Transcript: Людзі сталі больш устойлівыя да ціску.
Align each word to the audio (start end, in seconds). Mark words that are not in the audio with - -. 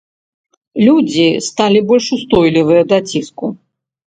Людзі 0.87 1.27
сталі 1.49 1.79
больш 1.93 2.05
устойлівыя 2.19 2.81
да 2.95 3.01
ціску. 3.13 3.53